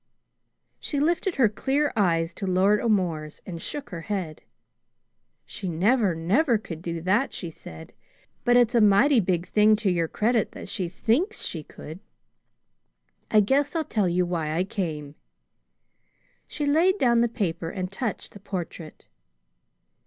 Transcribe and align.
She 0.79 0.99
lifted 0.99 1.35
her 1.35 1.47
clear 1.47 1.93
eyes 1.95 2.33
to 2.33 2.47
Lord 2.47 2.79
O'More's 2.81 3.39
and 3.45 3.61
shook 3.61 3.91
her 3.91 4.01
head. 4.01 4.41
"She 5.45 5.69
never, 5.69 6.15
never 6.15 6.57
could 6.57 6.81
do 6.81 7.01
that!" 7.01 7.33
she 7.33 7.51
said. 7.51 7.93
"But 8.43 8.57
it's 8.57 8.73
a 8.73 8.81
mighty 8.81 9.19
big 9.19 9.47
thing 9.47 9.75
to 9.75 9.91
your 9.91 10.07
credit 10.07 10.53
that 10.53 10.69
she 10.69 10.89
THINKS 10.89 11.43
she 11.45 11.61
could. 11.61 11.99
I 13.29 13.41
guess 13.41 13.75
I'll 13.75 13.83
tell 13.83 14.09
you 14.09 14.25
why 14.25 14.55
I 14.55 14.63
came." 14.63 15.13
She 16.47 16.65
laid 16.65 16.97
down 16.97 17.21
the 17.21 17.27
paper, 17.29 17.69
and 17.69 17.91
touched 17.91 18.31
the 18.31 18.39
portrait. 18.39 19.07